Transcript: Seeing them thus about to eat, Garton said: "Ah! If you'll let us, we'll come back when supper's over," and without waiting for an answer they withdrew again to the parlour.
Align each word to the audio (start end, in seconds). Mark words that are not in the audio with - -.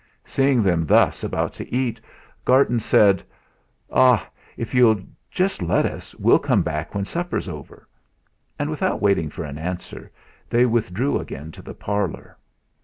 Seeing 0.25 0.63
them 0.63 0.87
thus 0.87 1.23
about 1.23 1.53
to 1.53 1.71
eat, 1.71 2.01
Garton 2.43 2.79
said: 2.79 3.21
"Ah! 3.91 4.27
If 4.57 4.73
you'll 4.73 5.01
let 5.61 5.85
us, 5.85 6.15
we'll 6.15 6.39
come 6.39 6.63
back 6.63 6.95
when 6.95 7.05
supper's 7.05 7.47
over," 7.47 7.87
and 8.57 8.71
without 8.71 8.99
waiting 8.99 9.29
for 9.29 9.43
an 9.43 9.59
answer 9.59 10.09
they 10.49 10.65
withdrew 10.65 11.19
again 11.19 11.51
to 11.51 11.61
the 11.61 11.75
parlour. 11.75 12.35